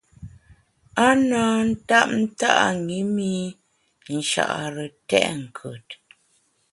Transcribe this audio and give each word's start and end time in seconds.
A 1.05 1.07
na 1.29 1.43
tap 1.87 2.09
nta’ 2.21 2.51
ṅi 2.87 2.99
mi 3.15 3.33
Nchare 4.15 4.85
tèt 5.09 5.29
nkùt. 5.43 5.87